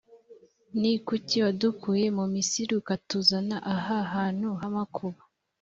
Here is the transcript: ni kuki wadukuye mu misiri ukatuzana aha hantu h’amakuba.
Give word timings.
ni 0.79 0.91
kuki 1.07 1.37
wadukuye 1.45 2.07
mu 2.17 2.25
misiri 2.33 2.71
ukatuzana 2.81 3.55
aha 3.73 3.97
hantu 4.13 4.47
h’amakuba. 4.59 5.21